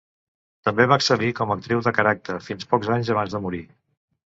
També 0.69 0.87
va 0.93 0.97
excel·lir 1.01 1.29
com 1.41 1.55
a 1.55 1.59
actriu 1.59 1.85
de 1.91 1.95
caràcter 2.01 2.41
fins 2.49 2.71
pocs 2.75 2.95
anys 2.99 3.17
abans 3.17 3.41
de 3.41 3.47
morir. 3.49 3.67